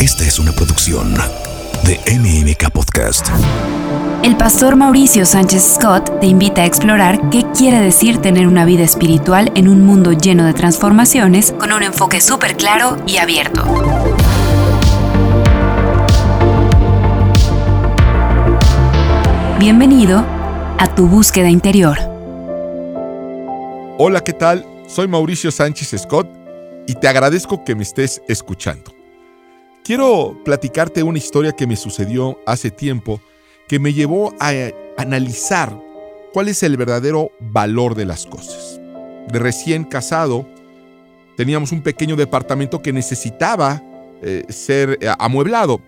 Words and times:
Esta 0.00 0.24
es 0.24 0.38
una 0.38 0.52
producción 0.52 1.14
de 1.84 2.00
MMK 2.18 2.70
Podcast. 2.70 3.28
El 4.22 4.34
pastor 4.34 4.74
Mauricio 4.74 5.26
Sánchez 5.26 5.74
Scott 5.74 6.20
te 6.20 6.26
invita 6.26 6.62
a 6.62 6.64
explorar 6.64 7.28
qué 7.28 7.44
quiere 7.54 7.80
decir 7.80 8.16
tener 8.16 8.48
una 8.48 8.64
vida 8.64 8.82
espiritual 8.82 9.52
en 9.56 9.68
un 9.68 9.82
mundo 9.82 10.12
lleno 10.12 10.46
de 10.46 10.54
transformaciones 10.54 11.52
con 11.52 11.70
un 11.72 11.82
enfoque 11.82 12.22
súper 12.22 12.56
claro 12.56 12.96
y 13.06 13.18
abierto. 13.18 13.62
Bienvenido 19.58 20.24
a 20.78 20.94
tu 20.94 21.08
búsqueda 21.08 21.50
interior. 21.50 21.98
Hola, 23.98 24.24
¿qué 24.24 24.32
tal? 24.32 24.64
Soy 24.88 25.08
Mauricio 25.08 25.50
Sánchez 25.50 25.94
Scott 26.00 26.26
y 26.86 26.94
te 26.94 27.06
agradezco 27.06 27.64
que 27.64 27.74
me 27.74 27.82
estés 27.82 28.22
escuchando. 28.28 28.99
Quiero 29.90 30.38
platicarte 30.44 31.02
una 31.02 31.18
historia 31.18 31.50
que 31.50 31.66
me 31.66 31.74
sucedió 31.74 32.38
hace 32.46 32.70
tiempo 32.70 33.20
que 33.66 33.80
me 33.80 33.92
llevó 33.92 34.32
a 34.38 34.52
analizar 34.96 35.76
cuál 36.32 36.46
es 36.46 36.62
el 36.62 36.76
verdadero 36.76 37.32
valor 37.40 37.96
de 37.96 38.04
las 38.04 38.24
cosas. 38.24 38.80
De 39.32 39.40
recién 39.40 39.82
casado, 39.82 40.46
teníamos 41.36 41.72
un 41.72 41.82
pequeño 41.82 42.14
departamento 42.14 42.80
que 42.80 42.92
necesitaba 42.92 43.82
eh, 44.22 44.44
ser 44.48 44.96
eh, 45.00 45.12
amueblado 45.18 45.80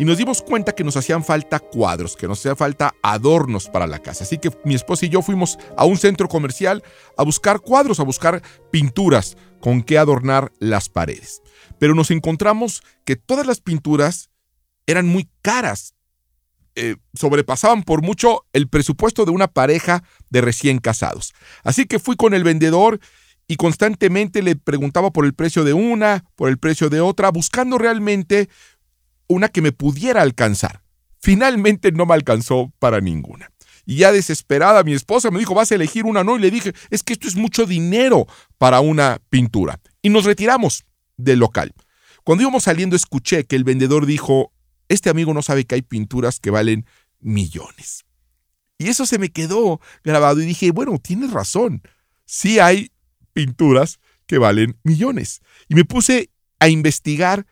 y 0.00 0.04
nos 0.04 0.18
dimos 0.18 0.42
cuenta 0.42 0.72
que 0.72 0.82
nos 0.82 0.96
hacían 0.96 1.22
falta 1.22 1.60
cuadros, 1.60 2.16
que 2.16 2.26
nos 2.26 2.40
hacían 2.40 2.56
falta 2.56 2.96
adornos 3.02 3.68
para 3.68 3.86
la 3.86 4.00
casa. 4.00 4.24
Así 4.24 4.36
que 4.36 4.50
mi 4.64 4.74
esposa 4.74 5.06
y 5.06 5.10
yo 5.10 5.22
fuimos 5.22 5.60
a 5.76 5.84
un 5.84 5.96
centro 5.96 6.26
comercial 6.26 6.82
a 7.16 7.22
buscar 7.22 7.60
cuadros, 7.60 8.00
a 8.00 8.02
buscar 8.02 8.42
pinturas 8.72 9.36
con 9.60 9.80
que 9.80 9.96
adornar 9.96 10.50
las 10.58 10.88
paredes. 10.88 11.43
Pero 11.78 11.94
nos 11.94 12.10
encontramos 12.10 12.82
que 13.04 13.16
todas 13.16 13.46
las 13.46 13.60
pinturas 13.60 14.30
eran 14.86 15.06
muy 15.06 15.28
caras. 15.42 15.94
Eh, 16.76 16.96
sobrepasaban 17.14 17.84
por 17.84 18.02
mucho 18.02 18.46
el 18.52 18.68
presupuesto 18.68 19.24
de 19.24 19.30
una 19.30 19.48
pareja 19.48 20.02
de 20.30 20.40
recién 20.40 20.78
casados. 20.78 21.32
Así 21.62 21.86
que 21.86 22.00
fui 22.00 22.16
con 22.16 22.34
el 22.34 22.42
vendedor 22.42 22.98
y 23.46 23.56
constantemente 23.56 24.42
le 24.42 24.56
preguntaba 24.56 25.12
por 25.12 25.24
el 25.24 25.34
precio 25.34 25.64
de 25.64 25.72
una, 25.72 26.24
por 26.34 26.48
el 26.48 26.58
precio 26.58 26.90
de 26.90 27.00
otra, 27.00 27.30
buscando 27.30 27.78
realmente 27.78 28.48
una 29.28 29.48
que 29.48 29.62
me 29.62 29.72
pudiera 29.72 30.22
alcanzar. 30.22 30.82
Finalmente 31.20 31.92
no 31.92 32.06
me 32.06 32.14
alcanzó 32.14 32.72
para 32.78 33.00
ninguna. 33.00 33.50
Y 33.86 33.96
ya 33.96 34.12
desesperada 34.12 34.82
mi 34.82 34.94
esposa 34.94 35.30
me 35.30 35.38
dijo, 35.38 35.54
vas 35.54 35.70
a 35.70 35.74
elegir 35.74 36.06
una, 36.06 36.24
no. 36.24 36.36
Y 36.36 36.40
le 36.40 36.50
dije, 36.50 36.72
es 36.90 37.02
que 37.02 37.12
esto 37.12 37.28
es 37.28 37.36
mucho 37.36 37.66
dinero 37.66 38.26
para 38.58 38.80
una 38.80 39.20
pintura. 39.28 39.78
Y 40.02 40.08
nos 40.08 40.24
retiramos 40.24 40.84
del 41.16 41.38
local. 41.38 41.72
Cuando 42.24 42.42
íbamos 42.42 42.64
saliendo 42.64 42.96
escuché 42.96 43.44
que 43.44 43.56
el 43.56 43.64
vendedor 43.64 44.06
dijo, 44.06 44.52
este 44.88 45.10
amigo 45.10 45.34
no 45.34 45.42
sabe 45.42 45.64
que 45.64 45.76
hay 45.76 45.82
pinturas 45.82 46.40
que 46.40 46.50
valen 46.50 46.86
millones. 47.20 48.04
Y 48.78 48.88
eso 48.88 49.06
se 49.06 49.18
me 49.18 49.30
quedó 49.30 49.80
grabado 50.02 50.40
y 50.40 50.46
dije, 50.46 50.70
bueno, 50.70 50.98
tienes 50.98 51.30
razón. 51.30 51.82
Sí 52.24 52.58
hay 52.58 52.90
pinturas 53.32 54.00
que 54.26 54.38
valen 54.38 54.78
millones. 54.82 55.40
Y 55.68 55.74
me 55.74 55.84
puse 55.84 56.30
a 56.58 56.68
investigar 56.68 57.46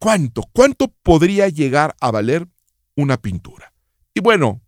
¿Cuánto? 0.00 0.44
¿Cuánto 0.54 0.88
podría 0.88 1.50
llegar 1.50 1.94
a 2.00 2.10
valer 2.10 2.48
una 2.96 3.20
pintura? 3.20 3.74
Y 4.14 4.20
bueno, 4.20 4.62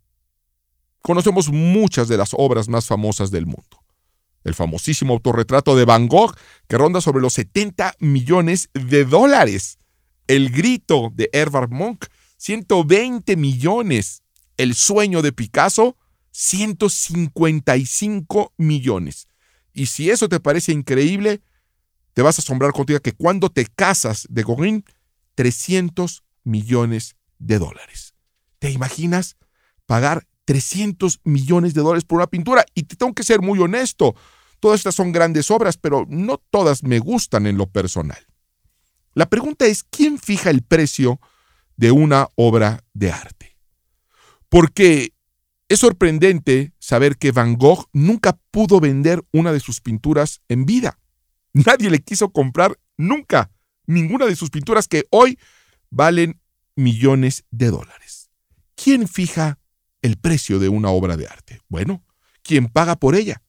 conocemos 1.01 1.49
muchas 1.49 2.07
de 2.07 2.17
las 2.17 2.35
obras 2.37 2.69
más 2.69 2.85
famosas 2.85 3.31
del 3.31 3.47
mundo. 3.47 3.82
El 4.43 4.53
famosísimo 4.53 5.13
autorretrato 5.13 5.75
de 5.75 5.85
Van 5.85 6.07
Gogh, 6.07 6.35
que 6.67 6.77
ronda 6.77 7.01
sobre 7.01 7.21
los 7.21 7.33
70 7.33 7.95
millones 7.99 8.69
de 8.73 9.05
dólares. 9.05 9.79
El 10.27 10.49
grito 10.49 11.11
de 11.13 11.29
Herbert 11.33 11.71
Monk, 11.71 12.05
120 12.37 13.35
millones. 13.37 14.23
El 14.57 14.75
sueño 14.75 15.21
de 15.21 15.31
Picasso, 15.31 15.95
155 16.31 18.53
millones. 18.57 19.27
Y 19.73 19.87
si 19.87 20.09
eso 20.09 20.29
te 20.29 20.39
parece 20.39 20.71
increíble, 20.71 21.41
te 22.13 22.21
vas 22.21 22.37
a 22.37 22.41
asombrar 22.41 22.71
contigo 22.71 22.99
que 22.99 23.13
cuando 23.13 23.49
te 23.49 23.65
casas 23.65 24.27
de 24.29 24.43
Gauguin, 24.43 24.85
300 25.35 26.23
millones 26.43 27.15
de 27.39 27.59
dólares. 27.59 28.13
¿Te 28.59 28.71
imaginas 28.71 29.37
pagar 29.85 30.27
300 30.45 31.21
millones 31.23 31.73
de 31.73 31.81
dólares 31.81 32.05
por 32.05 32.17
una 32.17 32.27
pintura? 32.27 32.65
Y 32.75 32.83
te 32.83 32.95
tengo 32.95 33.13
que 33.13 33.23
ser 33.23 33.41
muy 33.41 33.59
honesto. 33.59 34.15
Todas 34.63 34.79
estas 34.79 34.95
son 34.95 35.11
grandes 35.11 35.51
obras, 35.51 35.75
pero 35.75 36.05
no 36.07 36.37
todas 36.37 36.83
me 36.83 36.99
gustan 36.99 37.47
en 37.47 37.57
lo 37.57 37.67
personal. 37.67 38.25
La 39.13 39.25
pregunta 39.25 39.65
es, 39.65 39.83
¿quién 39.83 40.17
fija 40.17 40.51
el 40.51 40.61
precio 40.61 41.19
de 41.75 41.91
una 41.91 42.29
obra 42.35 42.81
de 42.93 43.11
arte? 43.11 43.57
Porque 44.47 45.13
es 45.67 45.79
sorprendente 45.81 46.71
saber 46.79 47.17
que 47.17 47.33
Van 47.33 47.57
Gogh 47.57 47.89
nunca 47.91 48.39
pudo 48.51 48.79
vender 48.79 49.21
una 49.33 49.51
de 49.51 49.59
sus 49.59 49.81
pinturas 49.81 50.39
en 50.47 50.65
vida. 50.65 50.97
Nadie 51.51 51.89
le 51.89 51.99
quiso 51.99 52.29
comprar 52.29 52.79
nunca 52.95 53.51
ninguna 53.85 54.27
de 54.27 54.37
sus 54.37 54.49
pinturas 54.49 54.87
que 54.87 55.03
hoy 55.09 55.37
valen 55.89 56.39
millones 56.77 57.43
de 57.51 57.69
dólares. 57.69 58.29
¿Quién 58.75 59.09
fija 59.09 59.59
el 60.01 60.15
precio 60.15 60.57
de 60.57 60.69
una 60.69 60.87
obra 60.87 61.17
de 61.17 61.27
arte? 61.27 61.59
Bueno, 61.67 62.01
quien 62.43 62.69
paga 62.69 62.95
por 62.95 63.15
ella. 63.15 63.41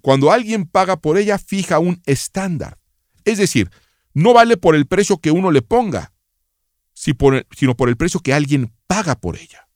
Cuando 0.00 0.32
alguien 0.32 0.66
paga 0.66 1.00
por 1.00 1.18
ella, 1.18 1.38
fija 1.38 1.78
un 1.78 2.02
estándar. 2.06 2.78
Es 3.24 3.38
decir, 3.38 3.70
no 4.14 4.32
vale 4.32 4.56
por 4.56 4.74
el 4.74 4.86
precio 4.86 5.18
que 5.18 5.30
uno 5.30 5.50
le 5.50 5.62
ponga, 5.62 6.12
sino 6.94 7.76
por 7.76 7.88
el 7.88 7.96
precio 7.96 8.20
que 8.20 8.34
alguien 8.34 8.74
paga 8.86 9.14
por 9.14 9.36
ella. 9.36 9.68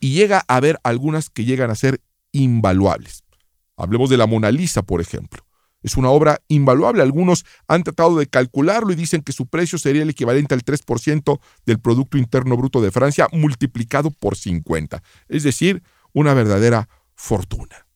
Y 0.00 0.12
llega 0.12 0.44
a 0.48 0.56
haber 0.56 0.78
algunas 0.84 1.28
que 1.28 1.44
llegan 1.44 1.70
a 1.70 1.74
ser 1.74 2.00
invaluables. 2.32 3.24
Hablemos 3.76 4.10
de 4.10 4.16
la 4.16 4.26
Mona 4.26 4.50
Lisa, 4.50 4.82
por 4.82 5.00
ejemplo. 5.00 5.44
Es 5.82 5.96
una 5.96 6.10
obra 6.10 6.40
invaluable. 6.48 7.02
Algunos 7.02 7.44
han 7.68 7.84
tratado 7.84 8.16
de 8.18 8.26
calcularlo 8.26 8.92
y 8.92 8.96
dicen 8.96 9.22
que 9.22 9.32
su 9.32 9.46
precio 9.46 9.78
sería 9.78 10.02
el 10.02 10.10
equivalente 10.10 10.54
al 10.54 10.64
3% 10.64 11.40
del 11.66 11.78
Producto 11.78 12.18
Interno 12.18 12.56
Bruto 12.56 12.80
de 12.80 12.90
Francia 12.90 13.28
multiplicado 13.32 14.10
por 14.10 14.36
50. 14.36 15.02
Es 15.28 15.44
decir, 15.44 15.82
una 16.12 16.34
verdadera 16.34 16.88
fortuna. 17.14 17.87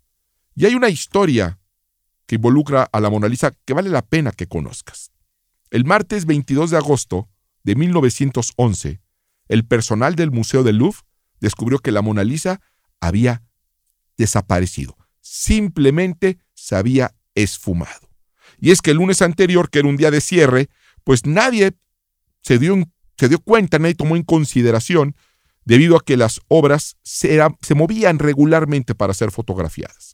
Y 0.54 0.66
hay 0.66 0.74
una 0.74 0.88
historia 0.88 1.58
que 2.26 2.36
involucra 2.36 2.88
a 2.92 3.00
la 3.00 3.10
Mona 3.10 3.28
Lisa 3.28 3.52
que 3.64 3.74
vale 3.74 3.90
la 3.90 4.02
pena 4.02 4.32
que 4.32 4.46
conozcas. 4.46 5.10
El 5.70 5.84
martes 5.84 6.26
22 6.26 6.70
de 6.70 6.76
agosto 6.76 7.28
de 7.64 7.74
1911, 7.74 9.00
el 9.48 9.64
personal 9.66 10.14
del 10.14 10.30
Museo 10.30 10.62
del 10.62 10.76
Louvre 10.76 11.00
descubrió 11.40 11.78
que 11.78 11.92
la 11.92 12.02
Mona 12.02 12.24
Lisa 12.24 12.60
había 13.00 13.42
desaparecido. 14.16 14.96
Simplemente 15.20 16.38
se 16.54 16.76
había 16.76 17.14
esfumado. 17.34 18.10
Y 18.58 18.70
es 18.70 18.80
que 18.80 18.92
el 18.92 18.98
lunes 18.98 19.22
anterior, 19.22 19.70
que 19.70 19.80
era 19.80 19.88
un 19.88 19.96
día 19.96 20.10
de 20.10 20.20
cierre, 20.20 20.68
pues 21.04 21.26
nadie 21.26 21.72
se 22.42 22.58
dio, 22.58 22.76
se 23.16 23.28
dio 23.28 23.40
cuenta, 23.40 23.78
nadie 23.78 23.94
tomó 23.94 24.16
en 24.16 24.22
consideración, 24.22 25.16
debido 25.64 25.96
a 25.96 26.04
que 26.04 26.16
las 26.16 26.40
obras 26.48 26.96
se, 27.02 27.40
se 27.60 27.74
movían 27.74 28.18
regularmente 28.18 28.94
para 28.94 29.14
ser 29.14 29.30
fotografiadas. 29.30 30.11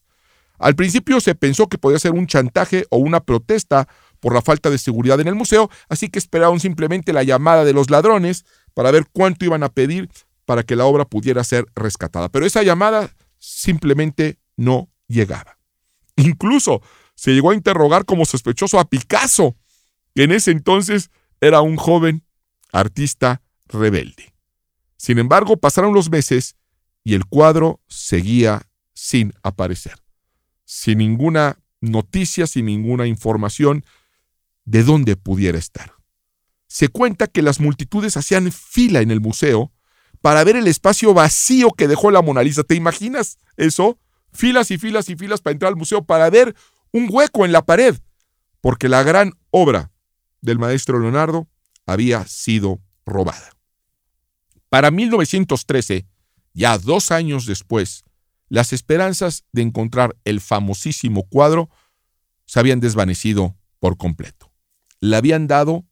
Al 0.58 0.74
principio 0.74 1.20
se 1.20 1.34
pensó 1.34 1.68
que 1.68 1.78
podía 1.78 1.98
ser 1.98 2.12
un 2.12 2.26
chantaje 2.26 2.86
o 2.90 2.98
una 2.98 3.20
protesta 3.20 3.88
por 4.20 4.34
la 4.34 4.42
falta 4.42 4.70
de 4.70 4.78
seguridad 4.78 5.20
en 5.20 5.28
el 5.28 5.34
museo, 5.34 5.70
así 5.88 6.08
que 6.08 6.18
esperaron 6.18 6.60
simplemente 6.60 7.12
la 7.12 7.22
llamada 7.22 7.64
de 7.64 7.72
los 7.72 7.90
ladrones 7.90 8.44
para 8.74 8.90
ver 8.90 9.06
cuánto 9.12 9.44
iban 9.44 9.62
a 9.62 9.68
pedir 9.68 10.10
para 10.44 10.62
que 10.62 10.76
la 10.76 10.86
obra 10.86 11.04
pudiera 11.04 11.44
ser 11.44 11.66
rescatada. 11.74 12.28
Pero 12.28 12.46
esa 12.46 12.62
llamada 12.62 13.14
simplemente 13.38 14.38
no 14.56 14.88
llegaba. 15.06 15.58
Incluso 16.16 16.82
se 17.14 17.32
llegó 17.32 17.50
a 17.50 17.54
interrogar 17.54 18.04
como 18.04 18.24
sospechoso 18.24 18.78
a 18.78 18.88
Picasso, 18.88 19.56
que 20.14 20.24
en 20.24 20.32
ese 20.32 20.50
entonces 20.50 21.10
era 21.40 21.60
un 21.60 21.76
joven 21.76 22.24
artista 22.72 23.42
rebelde. 23.66 24.34
Sin 24.96 25.18
embargo, 25.18 25.56
pasaron 25.56 25.94
los 25.94 26.10
meses 26.10 26.56
y 27.04 27.14
el 27.14 27.24
cuadro 27.26 27.80
seguía 27.86 28.68
sin 28.94 29.32
aparecer, 29.42 29.94
sin 30.70 30.98
ninguna 30.98 31.58
noticia, 31.80 32.46
sin 32.46 32.66
ninguna 32.66 33.06
información 33.06 33.86
de 34.66 34.82
dónde 34.82 35.16
pudiera 35.16 35.56
estar. 35.56 35.94
Se 36.66 36.88
cuenta 36.88 37.26
que 37.26 37.40
las 37.40 37.58
multitudes 37.58 38.18
hacían 38.18 38.52
fila 38.52 39.00
en 39.00 39.10
el 39.10 39.22
museo 39.22 39.72
para 40.20 40.44
ver 40.44 40.56
el 40.56 40.66
espacio 40.66 41.14
vacío 41.14 41.70
que 41.70 41.88
dejó 41.88 42.10
la 42.10 42.20
Mona 42.20 42.42
Lisa. 42.42 42.64
¿Te 42.64 42.74
imaginas 42.74 43.38
eso? 43.56 43.98
Filas 44.30 44.70
y 44.70 44.76
filas 44.76 45.08
y 45.08 45.16
filas 45.16 45.40
para 45.40 45.52
entrar 45.52 45.70
al 45.70 45.76
museo 45.76 46.04
para 46.04 46.28
ver 46.28 46.54
un 46.92 47.08
hueco 47.10 47.46
en 47.46 47.52
la 47.52 47.64
pared, 47.64 47.96
porque 48.60 48.90
la 48.90 49.02
gran 49.02 49.32
obra 49.50 49.90
del 50.42 50.58
maestro 50.58 50.98
Leonardo 50.98 51.48
había 51.86 52.26
sido 52.26 52.78
robada. 53.06 53.56
Para 54.68 54.90
1913, 54.90 56.06
ya 56.52 56.76
dos 56.76 57.10
años 57.10 57.46
después, 57.46 58.04
las 58.48 58.72
esperanzas 58.72 59.44
de 59.52 59.62
encontrar 59.62 60.16
el 60.24 60.40
famosísimo 60.40 61.24
cuadro 61.28 61.70
se 62.46 62.60
habían 62.60 62.80
desvanecido 62.80 63.56
por 63.78 63.96
completo. 63.96 64.50
La 65.00 65.18
habían 65.18 65.46
dado 65.46 65.84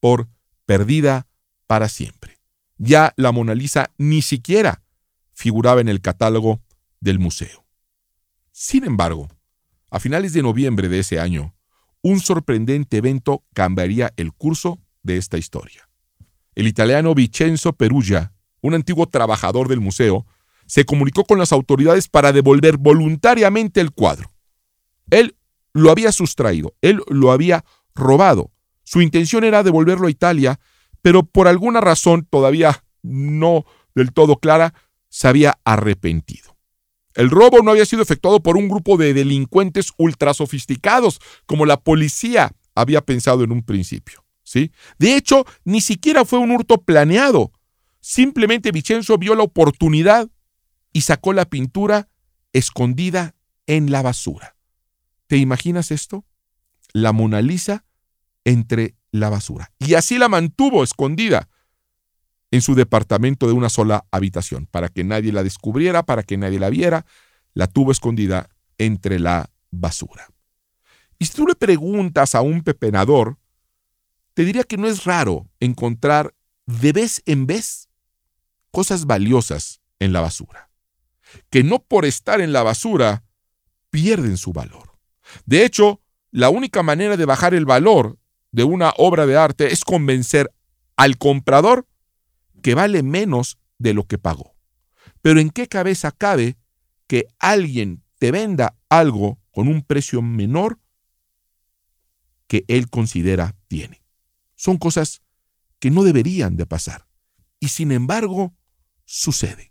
por 0.00 0.28
perdida 0.66 1.26
para 1.66 1.88
siempre. 1.88 2.38
Ya 2.78 3.12
la 3.16 3.32
Mona 3.32 3.54
Lisa 3.54 3.90
ni 3.96 4.22
siquiera 4.22 4.82
figuraba 5.32 5.80
en 5.80 5.88
el 5.88 6.00
catálogo 6.00 6.60
del 7.00 7.18
museo. 7.18 7.64
Sin 8.52 8.84
embargo, 8.84 9.28
a 9.90 10.00
finales 10.00 10.32
de 10.32 10.42
noviembre 10.42 10.88
de 10.88 11.00
ese 11.00 11.20
año, 11.20 11.54
un 12.02 12.20
sorprendente 12.20 12.96
evento 12.96 13.44
cambiaría 13.54 14.12
el 14.16 14.32
curso 14.32 14.80
de 15.02 15.16
esta 15.16 15.38
historia. 15.38 15.88
El 16.54 16.66
italiano 16.66 17.14
Vincenzo 17.14 17.72
Perugia, 17.74 18.32
un 18.60 18.74
antiguo 18.74 19.06
trabajador 19.06 19.68
del 19.68 19.80
museo, 19.80 20.26
se 20.70 20.84
comunicó 20.84 21.24
con 21.24 21.40
las 21.40 21.50
autoridades 21.50 22.06
para 22.06 22.30
devolver 22.30 22.76
voluntariamente 22.76 23.80
el 23.80 23.90
cuadro. 23.90 24.30
Él 25.10 25.34
lo 25.72 25.90
había 25.90 26.12
sustraído, 26.12 26.76
él 26.80 27.02
lo 27.08 27.32
había 27.32 27.64
robado. 27.92 28.52
Su 28.84 29.02
intención 29.02 29.42
era 29.42 29.64
devolverlo 29.64 30.06
a 30.06 30.12
Italia, 30.12 30.60
pero 31.02 31.24
por 31.24 31.48
alguna 31.48 31.80
razón 31.80 32.24
todavía 32.24 32.84
no 33.02 33.64
del 33.96 34.12
todo 34.12 34.36
clara, 34.36 34.72
se 35.08 35.26
había 35.26 35.58
arrepentido. 35.64 36.56
El 37.14 37.30
robo 37.30 37.62
no 37.64 37.72
había 37.72 37.84
sido 37.84 38.02
efectuado 38.02 38.40
por 38.40 38.56
un 38.56 38.68
grupo 38.68 38.96
de 38.96 39.12
delincuentes 39.12 39.90
ultra 39.96 40.34
sofisticados, 40.34 41.18
como 41.46 41.66
la 41.66 41.80
policía 41.80 42.52
había 42.76 43.00
pensado 43.00 43.42
en 43.42 43.50
un 43.50 43.64
principio. 43.64 44.24
¿sí? 44.44 44.70
De 45.00 45.16
hecho, 45.16 45.44
ni 45.64 45.80
siquiera 45.80 46.24
fue 46.24 46.38
un 46.38 46.52
hurto 46.52 46.82
planeado. 46.82 47.50
Simplemente 47.98 48.70
Vicenzo 48.70 49.18
vio 49.18 49.34
la 49.34 49.42
oportunidad 49.42 50.30
y 50.92 51.02
sacó 51.02 51.32
la 51.32 51.44
pintura 51.44 52.08
escondida 52.52 53.34
en 53.66 53.90
la 53.90 54.02
basura. 54.02 54.56
¿Te 55.26 55.36
imaginas 55.36 55.90
esto? 55.90 56.24
La 56.92 57.12
Mona 57.12 57.40
Lisa 57.40 57.84
entre 58.44 58.96
la 59.12 59.30
basura. 59.30 59.72
Y 59.78 59.94
así 59.94 60.18
la 60.18 60.28
mantuvo 60.28 60.82
escondida 60.82 61.48
en 62.50 62.62
su 62.62 62.74
departamento 62.74 63.46
de 63.46 63.52
una 63.52 63.68
sola 63.68 64.06
habitación, 64.10 64.66
para 64.66 64.88
que 64.88 65.04
nadie 65.04 65.32
la 65.32 65.44
descubriera, 65.44 66.04
para 66.04 66.22
que 66.24 66.36
nadie 66.36 66.58
la 66.58 66.70
viera, 66.70 67.06
la 67.54 67.68
tuvo 67.68 67.92
escondida 67.92 68.48
entre 68.78 69.20
la 69.20 69.50
basura. 69.70 70.28
Y 71.18 71.26
si 71.26 71.34
tú 71.34 71.46
le 71.46 71.54
preguntas 71.54 72.34
a 72.34 72.40
un 72.40 72.62
pepenador, 72.62 73.38
te 74.34 74.44
diría 74.44 74.64
que 74.64 74.78
no 74.78 74.88
es 74.88 75.04
raro 75.04 75.48
encontrar 75.60 76.34
de 76.66 76.92
vez 76.92 77.22
en 77.26 77.46
vez 77.46 77.88
cosas 78.70 79.06
valiosas 79.06 79.80
en 79.98 80.12
la 80.12 80.20
basura, 80.20 80.69
que 81.50 81.62
no 81.62 81.80
por 81.80 82.04
estar 82.04 82.40
en 82.40 82.52
la 82.52 82.62
basura 82.62 83.24
pierden 83.90 84.36
su 84.36 84.52
valor. 84.52 84.98
De 85.46 85.64
hecho, 85.64 86.00
la 86.30 86.48
única 86.48 86.82
manera 86.82 87.16
de 87.16 87.24
bajar 87.24 87.54
el 87.54 87.66
valor 87.66 88.18
de 88.52 88.64
una 88.64 88.92
obra 88.96 89.26
de 89.26 89.36
arte 89.36 89.72
es 89.72 89.84
convencer 89.84 90.52
al 90.96 91.18
comprador 91.18 91.86
que 92.62 92.74
vale 92.74 93.02
menos 93.02 93.58
de 93.78 93.94
lo 93.94 94.04
que 94.04 94.18
pagó. 94.18 94.54
Pero 95.22 95.40
¿en 95.40 95.50
qué 95.50 95.66
cabeza 95.66 96.12
cabe 96.12 96.56
que 97.06 97.26
alguien 97.38 98.02
te 98.18 98.30
venda 98.30 98.76
algo 98.88 99.40
con 99.50 99.68
un 99.68 99.82
precio 99.82 100.22
menor 100.22 100.78
que 102.46 102.64
él 102.68 102.88
considera 102.90 103.56
tiene? 103.68 104.02
Son 104.56 104.76
cosas 104.76 105.22
que 105.78 105.90
no 105.90 106.02
deberían 106.02 106.56
de 106.56 106.66
pasar. 106.66 107.06
Y 107.58 107.68
sin 107.68 107.92
embargo, 107.92 108.54
sucede. 109.04 109.69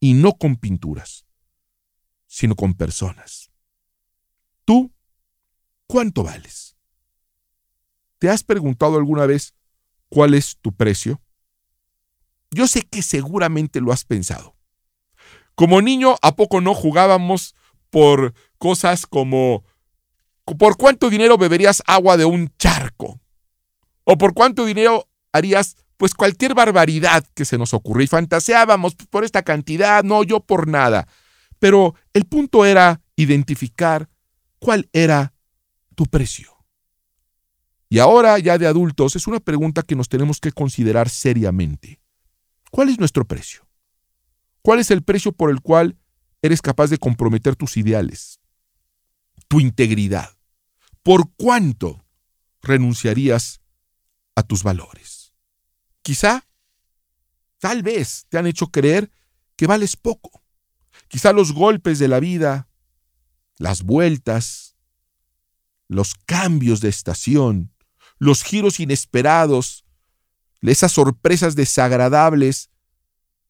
Y 0.00 0.14
no 0.14 0.34
con 0.34 0.56
pinturas, 0.56 1.26
sino 2.26 2.54
con 2.54 2.74
personas. 2.74 3.50
¿Tú 4.64 4.92
cuánto 5.86 6.22
vales? 6.22 6.76
¿Te 8.18 8.28
has 8.28 8.42
preguntado 8.42 8.96
alguna 8.96 9.26
vez 9.26 9.54
cuál 10.08 10.34
es 10.34 10.56
tu 10.60 10.72
precio? 10.72 11.20
Yo 12.50 12.66
sé 12.66 12.82
que 12.82 13.02
seguramente 13.02 13.80
lo 13.80 13.92
has 13.92 14.04
pensado. 14.04 14.56
Como 15.54 15.82
niño, 15.82 16.16
¿a 16.22 16.36
poco 16.36 16.60
no 16.60 16.74
jugábamos 16.74 17.54
por 17.90 18.34
cosas 18.58 19.06
como 19.06 19.64
¿por 20.56 20.76
cuánto 20.76 21.10
dinero 21.10 21.36
beberías 21.36 21.82
agua 21.86 22.16
de 22.16 22.24
un 22.24 22.52
charco? 22.58 23.20
¿O 24.04 24.16
por 24.16 24.34
cuánto 24.34 24.64
dinero 24.64 25.08
harías 25.32 25.76
pues 25.98 26.14
cualquier 26.14 26.54
barbaridad 26.54 27.26
que 27.34 27.44
se 27.44 27.58
nos 27.58 27.74
ocurra? 27.74 28.02
Y 28.02 28.06
fantaseábamos 28.06 28.94
por 28.94 29.24
esta 29.24 29.42
cantidad, 29.42 30.02
no 30.02 30.22
yo 30.22 30.40
por 30.40 30.66
nada. 30.66 31.06
Pero 31.58 31.94
el 32.14 32.24
punto 32.24 32.64
era 32.64 33.02
identificar 33.16 34.08
cuál 34.58 34.88
era 34.92 35.34
tu 35.94 36.06
precio. 36.06 36.56
Y 37.90 37.98
ahora, 37.98 38.38
ya 38.38 38.58
de 38.58 38.66
adultos, 38.66 39.16
es 39.16 39.26
una 39.26 39.40
pregunta 39.40 39.82
que 39.82 39.96
nos 39.96 40.08
tenemos 40.08 40.40
que 40.40 40.52
considerar 40.52 41.08
seriamente. 41.08 42.00
¿Cuál 42.70 42.90
es 42.90 42.98
nuestro 42.98 43.24
precio? 43.24 43.66
¿Cuál 44.62 44.78
es 44.78 44.90
el 44.90 45.02
precio 45.02 45.32
por 45.32 45.50
el 45.50 45.60
cual 45.62 45.96
eres 46.42 46.62
capaz 46.62 46.88
de 46.88 46.98
comprometer 46.98 47.56
tus 47.56 47.76
ideales, 47.76 48.40
tu 49.48 49.58
integridad? 49.58 50.30
¿Por 51.02 51.32
cuánto 51.36 52.04
renunciarías 52.60 53.62
a 54.36 54.42
tus 54.42 54.62
valores? 54.62 55.17
Quizá, 56.08 56.48
tal 57.58 57.82
vez, 57.82 58.24
te 58.30 58.38
han 58.38 58.46
hecho 58.46 58.68
creer 58.68 59.12
que 59.56 59.66
vales 59.66 59.94
poco. 59.94 60.42
Quizá 61.06 61.34
los 61.34 61.52
golpes 61.52 61.98
de 61.98 62.08
la 62.08 62.18
vida, 62.18 62.66
las 63.58 63.82
vueltas, 63.82 64.74
los 65.86 66.14
cambios 66.14 66.80
de 66.80 66.88
estación, 66.88 67.74
los 68.16 68.42
giros 68.42 68.80
inesperados 68.80 69.84
esas 70.62 70.92
sorpresas 70.92 71.56
desagradables 71.56 72.70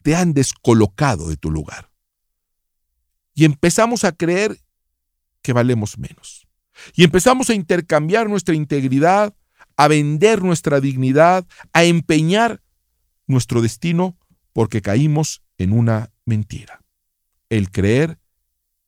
te 0.02 0.16
han 0.16 0.34
descolocado 0.34 1.28
de 1.28 1.36
tu 1.36 1.52
lugar. 1.52 1.92
Y 3.34 3.44
empezamos 3.44 4.02
a 4.02 4.10
creer 4.10 4.58
que 5.42 5.52
valemos 5.52 5.96
menos. 5.96 6.48
Y 6.94 7.04
empezamos 7.04 7.50
a 7.50 7.54
intercambiar 7.54 8.28
nuestra 8.28 8.56
integridad, 8.56 9.32
a 9.78 9.88
vender 9.88 10.42
nuestra 10.42 10.80
dignidad, 10.80 11.46
a 11.72 11.84
empeñar 11.84 12.62
nuestro 13.26 13.62
destino 13.62 14.18
porque 14.52 14.82
caímos 14.82 15.42
en 15.56 15.72
una 15.72 16.12
mentira. 16.26 16.84
El 17.48 17.70
creer 17.70 18.18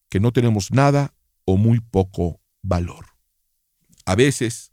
que 0.09 0.21
no 0.21 0.33
tenemos 0.33 0.73
nada 0.73 1.15
o 1.45 1.57
muy 1.57 1.81
poco 1.81 2.43
valor. 2.61 3.07
A 4.05 4.17
veces, 4.17 4.73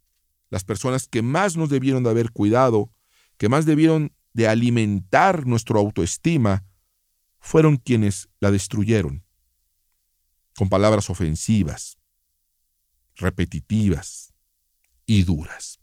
las 0.49 0.63
personas 0.63 1.07
que 1.07 1.21
más 1.21 1.55
nos 1.55 1.69
debieron 1.69 2.03
de 2.03 2.09
haber 2.09 2.31
cuidado 2.31 2.91
que 3.37 3.47
más 3.47 3.67
debieron 3.67 4.11
de 4.33 4.47
alimentar 4.47 5.45
nuestra 5.45 5.77
autoestima, 5.77 6.65
fueron 7.39 7.77
quienes 7.77 8.29
la 8.39 8.49
destruyeron, 8.49 9.23
con 10.55 10.69
palabras 10.69 11.11
ofensivas, 11.11 11.99
repetitivas 13.15 14.33
y 15.05 15.23
duras. 15.23 15.79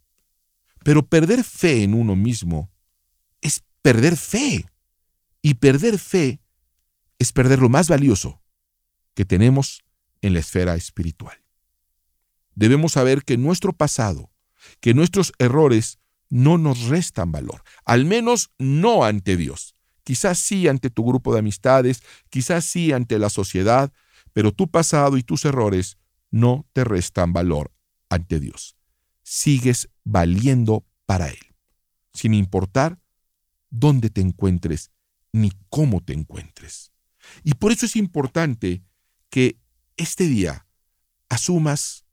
Pero 0.85 1.07
perder 1.07 1.43
fe 1.43 1.81
en 1.81 1.95
uno 1.95 2.15
mismo 2.15 2.71
es 3.41 3.63
perder 3.81 4.15
fe. 4.15 4.69
Y 5.41 5.55
perder 5.55 5.97
fe 5.97 6.41
es 7.17 7.31
perder 7.31 7.57
lo 7.57 7.69
más 7.69 7.87
valioso 7.89 8.39
que 9.15 9.25
tenemos 9.25 9.83
en 10.21 10.33
la 10.33 10.41
esfera 10.41 10.75
espiritual. 10.75 11.35
Debemos 12.53 12.91
saber 12.91 13.23
que 13.23 13.35
nuestro 13.35 13.73
pasado, 13.73 14.29
que 14.79 14.93
nuestros 14.93 15.33
errores 15.39 15.97
no 16.29 16.59
nos 16.59 16.83
restan 16.83 17.31
valor, 17.31 17.63
al 17.83 18.05
menos 18.05 18.51
no 18.59 19.05
ante 19.05 19.37
Dios. 19.37 19.75
Quizás 20.03 20.37
sí 20.37 20.67
ante 20.67 20.91
tu 20.91 21.03
grupo 21.03 21.33
de 21.33 21.39
amistades, 21.39 22.03
quizás 22.29 22.63
sí 22.63 22.91
ante 22.91 23.17
la 23.17 23.31
sociedad, 23.31 23.91
pero 24.33 24.51
tu 24.51 24.69
pasado 24.69 25.17
y 25.17 25.23
tus 25.23 25.45
errores 25.45 25.97
no 26.29 26.67
te 26.73 26.83
restan 26.83 27.33
valor 27.33 27.71
ante 28.07 28.39
Dios. 28.39 28.74
Sigues 29.27 29.89
valiendo 30.03 30.85
para 31.07 31.29
Él, 31.29 31.55
sin 32.13 32.35
importar 32.35 32.99
dónde 33.71 34.11
te 34.11 34.21
encuentres 34.21 34.91
ni 35.31 35.51
cómo 35.69 36.01
te 36.01 36.13
encuentres. 36.13 36.91
Y 37.43 37.55
por 37.55 37.71
eso 37.71 37.87
es 37.87 37.95
importante 37.95 38.83
que 39.31 39.59
este 39.97 40.25
día 40.27 40.67
asumas 41.27 42.05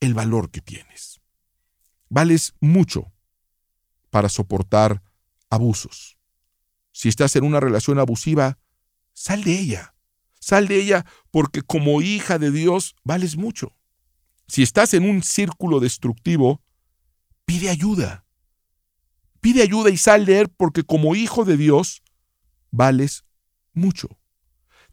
el 0.00 0.14
valor 0.14 0.50
que 0.50 0.62
tienes. 0.62 1.20
Vales 2.08 2.54
mucho 2.60 3.12
para 4.08 4.30
soportar 4.30 5.02
abusos. 5.50 6.18
Si 6.92 7.10
estás 7.10 7.36
en 7.36 7.44
una 7.44 7.60
relación 7.60 7.98
abusiva, 7.98 8.58
sal 9.12 9.44
de 9.44 9.58
ella. 9.58 9.94
Sal 10.40 10.66
de 10.66 10.80
ella 10.80 11.04
porque 11.30 11.60
como 11.60 12.00
hija 12.00 12.38
de 12.38 12.50
Dios 12.50 12.96
vales 13.04 13.36
mucho. 13.36 13.77
Si 14.48 14.62
estás 14.62 14.94
en 14.94 15.08
un 15.08 15.22
círculo 15.22 15.78
destructivo, 15.78 16.62
pide 17.44 17.68
ayuda. 17.68 18.24
Pide 19.40 19.62
ayuda 19.62 19.90
y 19.90 19.98
sal 19.98 20.24
de 20.24 20.40
él 20.40 20.48
porque 20.48 20.82
como 20.82 21.14
hijo 21.14 21.44
de 21.44 21.58
Dios 21.58 22.02
vales 22.70 23.24
mucho. 23.74 24.08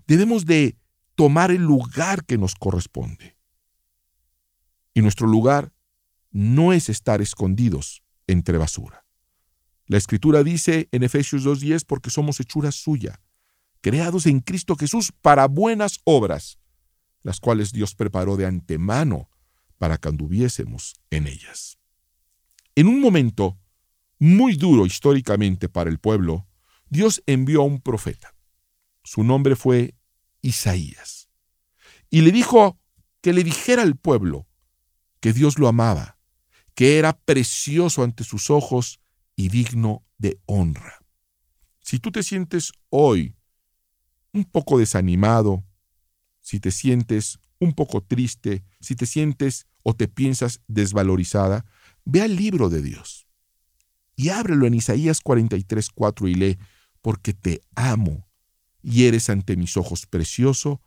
Debemos 0.07 0.45
de 0.45 0.77
tomar 1.15 1.51
el 1.51 1.62
lugar 1.62 2.25
que 2.25 2.38
nos 2.38 2.53
corresponde. 2.55 3.38
Y 4.93 5.01
nuestro 5.01 5.25
lugar 5.25 5.74
no 6.31 6.74
es 6.74 6.89
estar 6.89 7.21
escondidos 7.21 8.03
entre 8.27 8.57
basura. 8.57 9.05
La 9.88 9.97
escritura 9.97 10.43
dice 10.43 10.89
en 10.91 11.03
Efesios 11.03 11.45
2.10 11.45 11.85
porque 11.88 12.09
somos 12.09 12.39
hechura 12.39 12.71
suya, 12.71 13.21
creados 13.81 14.25
en 14.25 14.41
Cristo 14.41 14.75
Jesús 14.75 15.13
para 15.21 15.47
buenas 15.47 16.00
obras, 16.03 16.59
las 17.21 17.39
cuales 17.39 17.71
Dios 17.71 17.95
preparó 17.95 18.35
de 18.35 18.45
antemano 18.45 19.29
para 19.77 19.98
que 19.98 20.10
anduviésemos 20.10 20.96
en 21.10 21.27
ellas. 21.27 21.77
En 22.75 22.88
un 22.88 23.00
momento 23.00 23.58
muy 24.20 24.55
duro 24.55 24.86
históricamente 24.86 25.70
para 25.70 25.89
el 25.89 26.00
pueblo, 26.00 26.48
Dios 26.89 27.24
envió 27.25 27.62
a 27.62 27.65
un 27.65 27.82
profeta. 27.82 28.34
Su 29.03 29.24
nombre 29.24 29.55
fue 29.55 29.96
Isaías. 30.41 31.29
Y 32.10 32.22
le 32.22 32.32
dijo 32.32 32.79
que 33.22 33.34
le 33.34 33.44
dijera 33.44 33.82
al 33.82 33.96
pueblo 33.96 34.48
que 35.20 35.34
Dios 35.34 35.58
lo 35.58 35.67
amaba, 35.67 36.17
que 36.75 36.98
era 36.98 37.17
precioso 37.17 38.03
ante 38.03 38.24
sus 38.24 38.50
ojos 38.50 39.00
y 39.36 39.50
digno 39.50 40.03
de 40.17 40.39
honra. 40.46 41.00
Si 41.82 42.00
tú 42.00 42.12
te 42.12 42.24
sientes 42.24 42.72
hoy 42.89 43.36
un 44.34 44.46
poco 44.46 44.77
desanimado, 44.77 45.63
si 46.41 46.60
te 46.60 46.72
sientes 46.72 47.39
un 47.59 47.74
poco 47.74 48.01
triste, 48.01 48.63
si 48.79 48.95
te 48.95 49.05
sientes 49.05 49.67
o 49.83 49.95
te 49.95 50.07
piensas 50.07 50.62
desvalorizada, 50.67 51.65
ve 52.03 52.21
al 52.21 52.35
libro 52.35 52.69
de 52.69 52.81
Dios 52.81 53.25
y 54.15 54.29
ábrelo 54.29 54.65
en 54.65 54.74
Isaías 54.74 55.21
43, 55.21 55.89
4 55.89 56.27
y 56.27 56.35
lee, 56.35 56.57
porque 57.01 57.33
te 57.33 57.62
amo 57.75 58.27
y 58.81 59.05
eres 59.05 59.29
ante 59.29 59.57
mis 59.57 59.77
ojos 59.77 60.05
precioso 60.05 60.81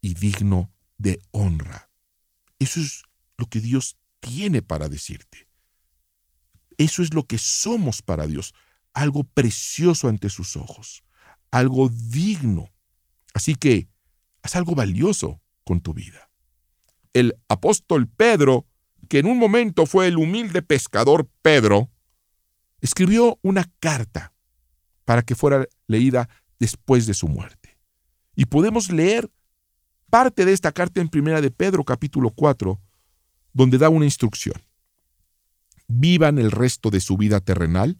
y 0.00 0.14
digno 0.14 0.72
de 0.98 1.20
honra. 1.30 1.90
Eso 2.58 2.80
es 2.80 3.04
lo 3.36 3.46
que 3.46 3.60
Dios 3.60 3.96
tiene 4.20 4.62
para 4.62 4.88
decirte. 4.88 5.48
Eso 6.78 7.02
es 7.02 7.14
lo 7.14 7.26
que 7.26 7.38
somos 7.38 8.02
para 8.02 8.26
Dios, 8.26 8.54
algo 8.92 9.24
precioso 9.24 10.08
ante 10.08 10.28
sus 10.28 10.56
ojos, 10.56 11.04
algo 11.50 11.88
digno. 11.88 12.70
Así 13.34 13.54
que 13.54 13.88
haz 14.42 14.56
algo 14.56 14.74
valioso 14.74 15.40
con 15.72 15.80
tu 15.80 15.94
vida. 15.94 16.28
El 17.14 17.34
apóstol 17.48 18.06
Pedro, 18.06 18.66
que 19.08 19.20
en 19.20 19.26
un 19.26 19.38
momento 19.38 19.86
fue 19.86 20.06
el 20.06 20.18
humilde 20.18 20.60
pescador 20.60 21.30
Pedro, 21.40 21.88
escribió 22.82 23.38
una 23.40 23.64
carta 23.80 24.34
para 25.06 25.22
que 25.22 25.34
fuera 25.34 25.66
leída 25.86 26.28
después 26.58 27.06
de 27.06 27.14
su 27.14 27.26
muerte. 27.26 27.78
Y 28.36 28.44
podemos 28.44 28.92
leer 28.92 29.30
parte 30.10 30.44
de 30.44 30.52
esta 30.52 30.72
carta 30.72 31.00
en 31.00 31.08
Primera 31.08 31.40
de 31.40 31.50
Pedro 31.50 31.84
capítulo 31.84 32.28
4, 32.28 32.78
donde 33.54 33.78
da 33.78 33.88
una 33.88 34.04
instrucción. 34.04 34.60
Vivan 35.88 36.38
el 36.38 36.50
resto 36.50 36.90
de 36.90 37.00
su 37.00 37.16
vida 37.16 37.40
terrenal, 37.40 37.98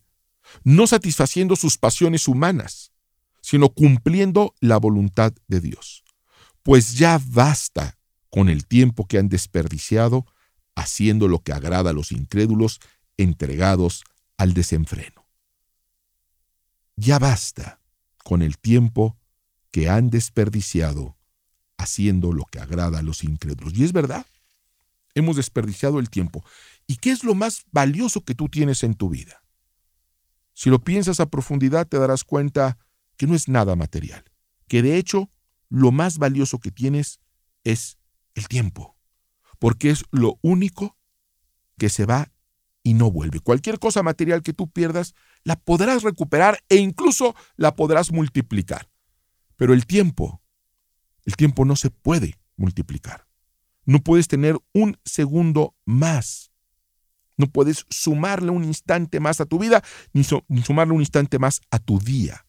no 0.62 0.86
satisfaciendo 0.86 1.56
sus 1.56 1.78
pasiones 1.78 2.28
humanas, 2.28 2.92
sino 3.40 3.70
cumpliendo 3.70 4.54
la 4.60 4.76
voluntad 4.76 5.32
de 5.48 5.62
Dios. 5.62 6.01
Pues 6.62 6.94
ya 6.94 7.20
basta 7.24 7.98
con 8.30 8.48
el 8.48 8.66
tiempo 8.66 9.06
que 9.06 9.18
han 9.18 9.28
desperdiciado 9.28 10.26
haciendo 10.74 11.28
lo 11.28 11.40
que 11.40 11.52
agrada 11.52 11.90
a 11.90 11.92
los 11.92 12.12
incrédulos 12.12 12.80
entregados 13.16 14.04
al 14.36 14.54
desenfreno. 14.54 15.26
Ya 16.96 17.18
basta 17.18 17.80
con 18.24 18.42
el 18.42 18.58
tiempo 18.58 19.18
que 19.70 19.88
han 19.88 20.10
desperdiciado 20.10 21.16
haciendo 21.78 22.32
lo 22.32 22.44
que 22.44 22.60
agrada 22.60 23.00
a 23.00 23.02
los 23.02 23.24
incrédulos. 23.24 23.74
Y 23.76 23.84
es 23.84 23.92
verdad, 23.92 24.26
hemos 25.14 25.36
desperdiciado 25.36 25.98
el 25.98 26.10
tiempo. 26.10 26.44
¿Y 26.86 26.96
qué 26.96 27.10
es 27.10 27.24
lo 27.24 27.34
más 27.34 27.64
valioso 27.72 28.24
que 28.24 28.34
tú 28.34 28.48
tienes 28.48 28.82
en 28.84 28.94
tu 28.94 29.08
vida? 29.08 29.42
Si 30.54 30.70
lo 30.70 30.78
piensas 30.78 31.18
a 31.20 31.26
profundidad 31.26 31.88
te 31.88 31.98
darás 31.98 32.24
cuenta 32.24 32.78
que 33.16 33.26
no 33.26 33.34
es 33.34 33.48
nada 33.48 33.74
material, 33.74 34.24
que 34.68 34.82
de 34.82 34.96
hecho 34.96 35.30
lo 35.72 35.90
más 35.90 36.18
valioso 36.18 36.58
que 36.58 36.70
tienes 36.70 37.18
es 37.64 37.96
el 38.34 38.46
tiempo, 38.46 38.94
porque 39.58 39.88
es 39.88 40.04
lo 40.10 40.38
único 40.42 40.98
que 41.78 41.88
se 41.88 42.04
va 42.04 42.30
y 42.82 42.92
no 42.92 43.10
vuelve. 43.10 43.40
Cualquier 43.40 43.78
cosa 43.78 44.02
material 44.02 44.42
que 44.42 44.52
tú 44.52 44.70
pierdas, 44.70 45.14
la 45.44 45.56
podrás 45.56 46.02
recuperar 46.02 46.62
e 46.68 46.76
incluso 46.76 47.34
la 47.56 47.74
podrás 47.74 48.12
multiplicar. 48.12 48.90
Pero 49.56 49.72
el 49.72 49.86
tiempo, 49.86 50.42
el 51.24 51.36
tiempo 51.36 51.64
no 51.64 51.74
se 51.74 51.88
puede 51.88 52.38
multiplicar. 52.56 53.26
No 53.86 54.00
puedes 54.00 54.28
tener 54.28 54.58
un 54.74 54.98
segundo 55.06 55.74
más. 55.86 56.52
No 57.38 57.46
puedes 57.46 57.86
sumarle 57.88 58.50
un 58.50 58.64
instante 58.64 59.20
más 59.20 59.40
a 59.40 59.46
tu 59.46 59.58
vida, 59.58 59.82
ni, 60.12 60.22
sumarle 60.22 60.92
un 60.92 61.00
instante 61.00 61.38
más 61.38 61.62
a 61.70 61.78
tu 61.78 61.98
día. 61.98 62.46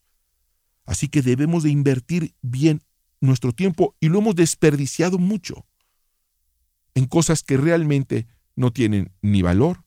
Así 0.86 1.08
que 1.08 1.22
debemos 1.22 1.64
de 1.64 1.70
invertir 1.70 2.36
bien 2.42 2.84
nuestro 3.24 3.54
tiempo 3.54 3.96
y 4.00 4.10
lo 4.10 4.20
hemos 4.20 4.36
desperdiciado 4.36 5.18
mucho 5.18 5.66
en 6.94 7.06
cosas 7.06 7.44
que 7.44 7.58
realmente 7.58 8.28
no 8.56 8.72
tienen 8.72 9.14
ni 9.22 9.42
valor 9.42 9.86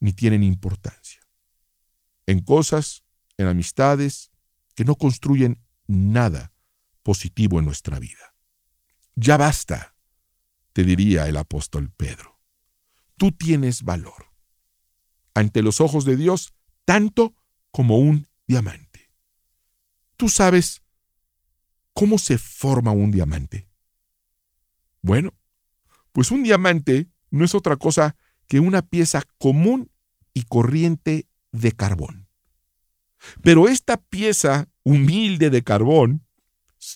ni 0.00 0.12
tienen 0.12 0.42
importancia. 0.42 1.20
En 2.26 2.40
cosas, 2.40 3.02
en 3.36 3.48
amistades 3.48 4.30
que 4.74 4.84
no 4.84 4.94
construyen 4.94 5.60
nada 5.86 6.52
positivo 7.02 7.58
en 7.58 7.64
nuestra 7.64 7.98
vida. 7.98 8.34
Ya 9.16 9.36
basta, 9.36 9.96
te 10.72 10.84
diría 10.84 11.28
el 11.28 11.36
apóstol 11.36 11.90
Pedro. 11.90 12.38
Tú 13.16 13.32
tienes 13.32 13.82
valor 13.82 14.26
ante 15.34 15.62
los 15.62 15.80
ojos 15.80 16.04
de 16.04 16.16
Dios 16.16 16.54
tanto 16.84 17.34
como 17.72 17.98
un 17.98 18.28
diamante. 18.46 19.10
¿Tú 20.16 20.28
sabes 20.28 20.82
cómo 21.98 22.16
se 22.16 22.38
forma 22.38 22.92
un 22.92 23.10
diamante? 23.10 23.68
Bueno, 25.02 25.34
pues 26.12 26.30
un 26.30 26.44
diamante 26.44 27.08
no 27.30 27.44
es 27.44 27.56
otra 27.56 27.74
cosa 27.74 28.14
que 28.46 28.60
una 28.60 28.82
pieza 28.82 29.24
común 29.36 29.90
y 30.32 30.44
corriente 30.44 31.26
de 31.50 31.72
carbón. 31.72 32.28
Pero 33.42 33.66
esta 33.66 33.96
pieza 33.96 34.68
humilde 34.84 35.50
de 35.50 35.64
carbón 35.64 36.24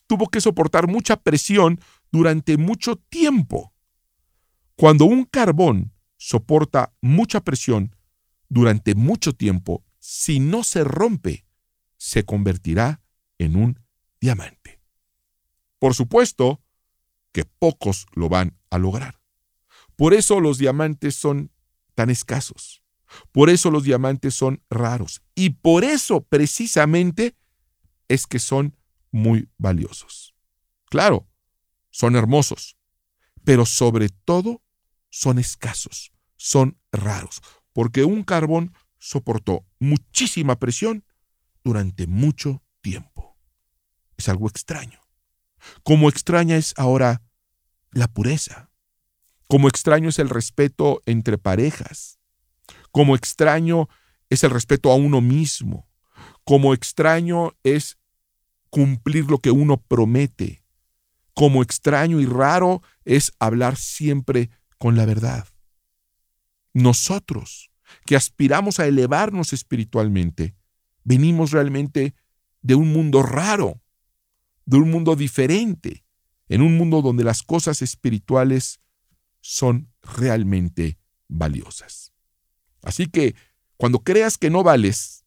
tuvo 0.07 0.29
que 0.29 0.41
soportar 0.41 0.87
mucha 0.87 1.17
presión 1.17 1.81
durante 2.13 2.57
mucho 2.57 2.95
tiempo. 2.95 3.75
Cuando 4.77 5.07
un 5.07 5.25
carbón 5.25 5.93
soporta 6.17 6.95
mucha 7.01 7.41
presión 7.41 7.97
durante 8.49 8.95
mucho 8.95 9.33
tiempo, 9.33 9.85
si 9.99 10.39
no 10.39 10.63
se 10.63 10.85
rompe, 10.85 11.45
se 11.97 12.25
convertirá 12.25 13.01
en 13.39 13.57
un 13.57 13.81
diamante. 14.21 14.62
Por 15.83 15.97
supuesto 15.97 16.63
que 17.33 17.45
pocos 17.45 18.07
lo 18.13 18.29
van 18.29 18.57
a 18.71 18.79
lograr. 18.79 19.21
Por 19.97 20.15
eso 20.15 20.39
los 20.39 20.57
diamantes 20.57 21.17
son 21.17 21.51
tan 21.97 22.09
escasos. 22.09 22.85
Por 23.33 23.51
eso 23.51 23.69
los 23.69 23.83
diamantes 23.83 24.33
son 24.33 24.63
raros. 24.71 25.25
Y 25.35 25.51
por 25.51 25.83
eso 25.83 26.21
precisamente 26.21 27.37
es 28.07 28.29
que 28.29 28.39
son 28.39 28.77
muy 29.11 29.49
valiosos. 29.59 30.37
Claro, 30.89 31.29
son 31.91 32.15
hermosos, 32.15 32.77
pero 33.43 33.67
sobre 33.67 34.09
todo 34.09 34.63
son 35.11 35.41
escasos, 35.41 36.13
son 36.37 36.79
raros, 36.93 37.43
porque 37.73 38.05
un 38.05 38.23
carbón 38.23 38.73
soportó 39.01 39.67
muchísima 39.81 40.61
presión 40.61 41.05
durante 41.65 42.07
mucho 42.07 42.63
tiempo. 42.83 43.37
Es 44.17 44.29
algo 44.29 44.47
extraño. 44.49 45.03
Como 45.83 46.09
extraña 46.09 46.57
es 46.57 46.75
ahora 46.77 47.23
la 47.91 48.09
pureza. 48.09 48.71
Como 49.49 49.69
extraño 49.69 50.09
es 50.09 50.19
el 50.19 50.29
respeto 50.29 51.03
entre 51.07 51.39
parejas. 51.39 52.19
Como 52.91 53.15
extraño 53.15 53.89
es 54.31 54.45
el 54.45 54.51
respeto 54.51 54.91
a 54.91 54.97
uno 54.97 55.21
mismo. 55.21 55.89
Como 56.45 56.73
extraño 56.73 57.53
es 57.63 57.99
cumplir 58.71 59.27
lo 59.31 59.39
que 59.39 59.51
uno 59.51 59.77
promete. 59.77 60.65
Como 61.35 61.63
extraño 61.63 62.21
y 62.21 62.27
raro 62.27 62.83
es 63.05 63.33
hablar 63.39 63.77
siempre 63.77 64.51
con 64.79 64.97
la 64.97 65.05
verdad. 65.05 65.47
Nosotros, 66.73 67.71
que 68.07 68.17
aspiramos 68.17 68.81
a 68.81 68.87
elevarnos 68.87 69.53
espiritualmente, 69.53 70.55
venimos 71.05 71.51
realmente 71.51 72.15
de 72.63 72.75
un 72.75 72.93
mundo 72.93 73.23
raro, 73.23 73.82
de 74.65 74.77
un 74.77 74.91
mundo 74.91 75.17
diferente, 75.17 76.05
en 76.49 76.63
un 76.63 76.77
mundo 76.77 77.03
donde 77.03 77.25
las 77.25 77.43
cosas 77.43 77.83
espirituales 77.83 78.81
son 79.41 79.93
realmente 80.03 80.99
valiosas. 81.29 82.13
Así 82.83 83.07
que 83.07 83.35
cuando 83.77 84.01
creas 84.01 84.39
que 84.39 84.51
no 84.51 84.63
vales, 84.63 85.25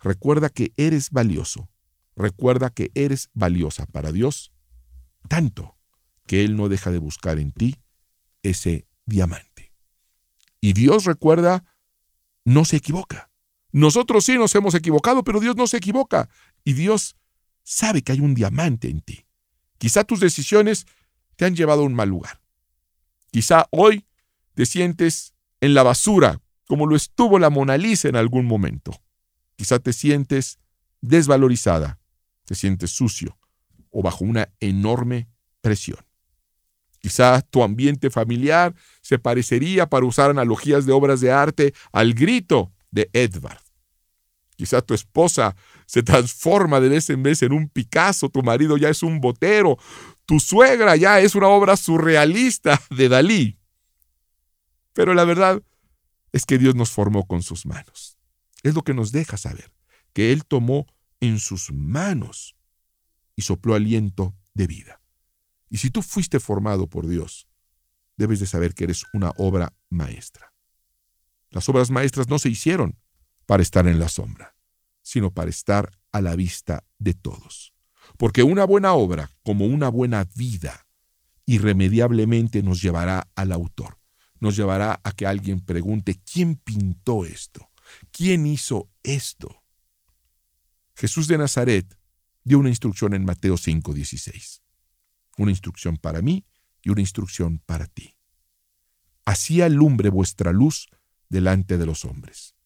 recuerda 0.00 0.48
que 0.48 0.72
eres 0.76 1.10
valioso. 1.10 1.68
Recuerda 2.16 2.70
que 2.70 2.90
eres 2.94 3.30
valiosa 3.32 3.86
para 3.86 4.10
Dios, 4.10 4.52
tanto 5.28 5.76
que 6.26 6.44
Él 6.44 6.56
no 6.56 6.68
deja 6.68 6.90
de 6.90 6.98
buscar 6.98 7.38
en 7.38 7.52
ti 7.52 7.76
ese 8.42 8.86
diamante. 9.06 9.72
Y 10.60 10.72
Dios 10.72 11.04
recuerda, 11.04 11.64
no 12.44 12.64
se 12.64 12.76
equivoca, 12.76 13.30
Nosotros 13.70 14.24
sí 14.24 14.36
nos 14.36 14.54
hemos 14.54 14.74
equivocado, 14.74 15.22
pero 15.22 15.40
Dios 15.40 15.54
no 15.54 15.66
se 15.66 15.76
equivoca. 15.76 16.28
Y 16.64 16.72
Dios 16.72 17.16
sabe 17.68 18.00
que 18.00 18.12
hay 18.12 18.20
un 18.20 18.34
diamante 18.34 18.88
en 18.88 19.02
ti. 19.02 19.26
Quizá 19.76 20.02
tus 20.02 20.20
decisiones 20.20 20.86
te 21.36 21.44
han 21.44 21.54
llevado 21.54 21.82
a 21.82 21.84
un 21.84 21.92
mal 21.92 22.08
lugar. 22.08 22.40
Quizá 23.30 23.68
hoy 23.70 24.06
te 24.54 24.64
sientes 24.64 25.34
en 25.60 25.74
la 25.74 25.82
basura, 25.82 26.40
como 26.66 26.86
lo 26.86 26.96
estuvo 26.96 27.38
la 27.38 27.50
Mona 27.50 27.76
Lisa 27.76 28.08
en 28.08 28.16
algún 28.16 28.46
momento. 28.46 28.98
Quizá 29.54 29.80
te 29.80 29.92
sientes 29.92 30.58
desvalorizada, 31.02 32.00
te 32.46 32.54
sientes 32.54 32.90
sucio 32.90 33.38
o 33.90 34.02
bajo 34.02 34.24
una 34.24 34.48
enorme 34.60 35.28
presión. 35.60 35.98
Quizá 37.00 37.42
tu 37.42 37.62
ambiente 37.62 38.08
familiar 38.08 38.74
se 39.02 39.18
parecería, 39.18 39.90
para 39.90 40.06
usar 40.06 40.30
analogías 40.30 40.86
de 40.86 40.92
obras 40.92 41.20
de 41.20 41.32
arte, 41.32 41.74
al 41.92 42.14
grito 42.14 42.72
de 42.90 43.10
Edvard. 43.12 43.67
Quizá 44.58 44.82
tu 44.82 44.92
esposa 44.92 45.54
se 45.86 46.02
transforma 46.02 46.80
de 46.80 46.88
vez 46.88 47.08
en 47.10 47.22
vez 47.22 47.42
en 47.42 47.52
un 47.52 47.68
Picasso, 47.68 48.28
tu 48.28 48.42
marido 48.42 48.76
ya 48.76 48.88
es 48.88 49.04
un 49.04 49.20
botero, 49.20 49.78
tu 50.26 50.40
suegra 50.40 50.96
ya 50.96 51.20
es 51.20 51.36
una 51.36 51.46
obra 51.46 51.76
surrealista 51.76 52.82
de 52.90 53.08
Dalí. 53.08 53.56
Pero 54.94 55.14
la 55.14 55.22
verdad 55.22 55.62
es 56.32 56.44
que 56.44 56.58
Dios 56.58 56.74
nos 56.74 56.90
formó 56.90 57.24
con 57.28 57.44
sus 57.44 57.66
manos. 57.66 58.18
Es 58.64 58.74
lo 58.74 58.82
que 58.82 58.94
nos 58.94 59.12
deja 59.12 59.36
saber, 59.36 59.72
que 60.12 60.32
Él 60.32 60.44
tomó 60.44 60.86
en 61.20 61.38
sus 61.38 61.70
manos 61.70 62.56
y 63.36 63.42
sopló 63.42 63.76
aliento 63.76 64.34
de 64.54 64.66
vida. 64.66 65.00
Y 65.70 65.78
si 65.78 65.90
tú 65.90 66.02
fuiste 66.02 66.40
formado 66.40 66.88
por 66.88 67.06
Dios, 67.06 67.46
debes 68.16 68.40
de 68.40 68.46
saber 68.46 68.74
que 68.74 68.82
eres 68.82 69.04
una 69.12 69.30
obra 69.36 69.72
maestra. 69.88 70.52
Las 71.50 71.68
obras 71.68 71.92
maestras 71.92 72.26
no 72.26 72.40
se 72.40 72.48
hicieron 72.48 72.98
para 73.48 73.62
estar 73.62 73.88
en 73.88 73.98
la 73.98 74.10
sombra, 74.10 74.54
sino 75.00 75.30
para 75.30 75.48
estar 75.48 75.98
a 76.12 76.20
la 76.20 76.36
vista 76.36 76.84
de 76.98 77.14
todos. 77.14 77.72
Porque 78.18 78.42
una 78.42 78.66
buena 78.66 78.92
obra, 78.92 79.30
como 79.42 79.64
una 79.64 79.88
buena 79.88 80.28
vida, 80.36 80.86
irremediablemente 81.46 82.62
nos 82.62 82.82
llevará 82.82 83.26
al 83.34 83.52
autor, 83.52 83.98
nos 84.38 84.54
llevará 84.54 85.00
a 85.02 85.12
que 85.12 85.24
alguien 85.24 85.60
pregunte, 85.60 86.20
¿quién 86.30 86.56
pintó 86.56 87.24
esto? 87.24 87.70
¿Quién 88.10 88.46
hizo 88.46 88.90
esto? 89.02 89.62
Jesús 90.94 91.26
de 91.26 91.38
Nazaret 91.38 91.98
dio 92.44 92.58
una 92.58 92.68
instrucción 92.68 93.14
en 93.14 93.24
Mateo 93.24 93.56
5:16. 93.56 94.60
Una 95.38 95.52
instrucción 95.52 95.96
para 95.96 96.20
mí 96.20 96.44
y 96.82 96.90
una 96.90 97.00
instrucción 97.00 97.60
para 97.64 97.86
ti. 97.86 98.18
Así 99.24 99.62
alumbre 99.62 100.10
vuestra 100.10 100.52
luz 100.52 100.90
delante 101.30 101.78
de 101.78 101.86
los 101.86 102.04
hombres, 102.04 102.57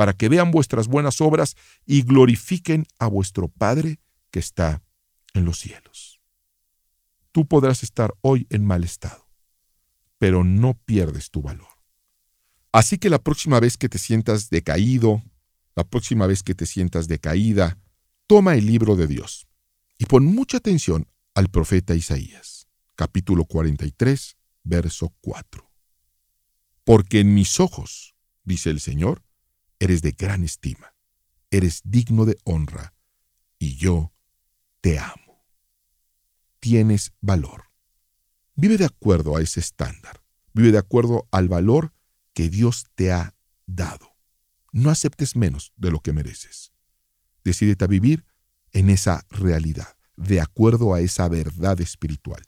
para 0.00 0.14
que 0.14 0.30
vean 0.30 0.50
vuestras 0.50 0.88
buenas 0.88 1.20
obras 1.20 1.56
y 1.84 2.00
glorifiquen 2.00 2.86
a 2.98 3.06
vuestro 3.06 3.48
Padre 3.48 4.00
que 4.30 4.38
está 4.38 4.82
en 5.34 5.44
los 5.44 5.58
cielos. 5.58 6.22
Tú 7.32 7.46
podrás 7.46 7.82
estar 7.82 8.14
hoy 8.22 8.46
en 8.48 8.64
mal 8.64 8.82
estado, 8.82 9.28
pero 10.16 10.42
no 10.42 10.72
pierdes 10.72 11.28
tu 11.28 11.42
valor. 11.42 11.68
Así 12.72 12.96
que 12.96 13.10
la 13.10 13.18
próxima 13.18 13.60
vez 13.60 13.76
que 13.76 13.90
te 13.90 13.98
sientas 13.98 14.48
decaído, 14.48 15.22
la 15.76 15.84
próxima 15.84 16.26
vez 16.26 16.42
que 16.42 16.54
te 16.54 16.64
sientas 16.64 17.06
decaída, 17.06 17.76
toma 18.26 18.54
el 18.54 18.64
libro 18.64 18.96
de 18.96 19.06
Dios 19.06 19.48
y 19.98 20.06
pon 20.06 20.24
mucha 20.24 20.56
atención 20.56 21.08
al 21.34 21.50
profeta 21.50 21.94
Isaías, 21.94 22.68
capítulo 22.96 23.44
43, 23.44 24.38
verso 24.64 25.14
4. 25.20 25.70
Porque 26.84 27.20
en 27.20 27.34
mis 27.34 27.60
ojos, 27.60 28.14
dice 28.44 28.70
el 28.70 28.80
Señor, 28.80 29.22
eres 29.80 30.02
de 30.02 30.12
gran 30.12 30.44
estima, 30.44 30.94
eres 31.50 31.80
digno 31.84 32.26
de 32.26 32.38
honra, 32.44 32.94
y 33.58 33.76
yo 33.76 34.12
te 34.80 34.98
amo. 34.98 35.44
Tienes 36.60 37.12
valor. 37.20 37.64
Vive 38.54 38.76
de 38.76 38.84
acuerdo 38.84 39.36
a 39.36 39.42
ese 39.42 39.58
estándar, 39.58 40.22
vive 40.52 40.70
de 40.70 40.78
acuerdo 40.78 41.26
al 41.32 41.48
valor 41.48 41.94
que 42.34 42.48
Dios 42.48 42.86
te 42.94 43.10
ha 43.10 43.34
dado. 43.66 44.16
No 44.72 44.90
aceptes 44.90 45.34
menos 45.34 45.72
de 45.76 45.90
lo 45.90 46.00
que 46.00 46.12
mereces. 46.12 46.72
Decídete 47.42 47.84
a 47.84 47.88
vivir 47.88 48.26
en 48.72 48.90
esa 48.90 49.26
realidad, 49.30 49.96
de 50.16 50.40
acuerdo 50.40 50.94
a 50.94 51.00
esa 51.00 51.28
verdad 51.28 51.80
espiritual. 51.80 52.42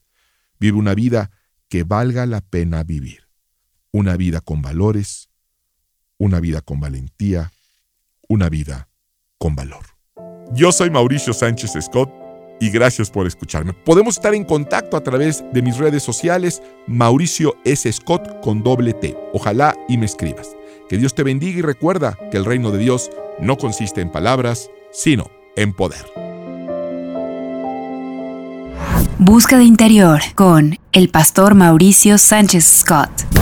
Vive 0.60 0.78
una 0.78 0.94
vida 0.94 1.30
que 1.68 1.82
valga 1.82 2.26
la 2.26 2.42
pena 2.42 2.84
vivir. 2.84 3.28
Una 3.90 4.16
vida 4.16 4.40
con 4.40 4.62
valores, 4.62 5.30
una 6.22 6.38
vida 6.38 6.60
con 6.60 6.78
valentía, 6.78 7.50
una 8.28 8.48
vida 8.48 8.88
con 9.38 9.56
valor. 9.56 9.84
Yo 10.52 10.70
soy 10.70 10.88
Mauricio 10.88 11.32
Sánchez 11.32 11.72
Scott 11.80 12.10
y 12.60 12.70
gracias 12.70 13.10
por 13.10 13.26
escucharme. 13.26 13.72
Podemos 13.72 14.18
estar 14.18 14.32
en 14.32 14.44
contacto 14.44 14.96
a 14.96 15.02
través 15.02 15.42
de 15.52 15.62
mis 15.62 15.78
redes 15.78 16.04
sociales, 16.04 16.62
Mauricio 16.86 17.56
S. 17.64 17.92
Scott 17.92 18.40
con 18.40 18.62
doble 18.62 18.92
T. 18.92 19.16
Ojalá 19.32 19.76
y 19.88 19.98
me 19.98 20.06
escribas. 20.06 20.50
Que 20.88 20.96
Dios 20.96 21.12
te 21.12 21.24
bendiga 21.24 21.58
y 21.58 21.62
recuerda 21.62 22.16
que 22.30 22.36
el 22.36 22.44
reino 22.44 22.70
de 22.70 22.78
Dios 22.78 23.10
no 23.40 23.58
consiste 23.58 24.00
en 24.00 24.12
palabras, 24.12 24.70
sino 24.92 25.28
en 25.56 25.72
poder. 25.72 26.04
Busca 29.18 29.58
de 29.58 29.64
interior 29.64 30.20
con 30.36 30.78
el 30.92 31.08
pastor 31.08 31.56
Mauricio 31.56 32.16
Sánchez 32.16 32.64
Scott. 32.64 33.41